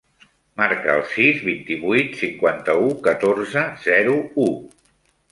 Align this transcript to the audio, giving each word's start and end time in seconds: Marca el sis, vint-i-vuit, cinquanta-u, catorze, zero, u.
Marca 0.59 0.93
el 0.99 1.01
sis, 1.09 1.41
vint-i-vuit, 1.49 2.15
cinquanta-u, 2.21 2.87
catorze, 3.09 3.67
zero, 3.83 4.15
u. 4.47 4.49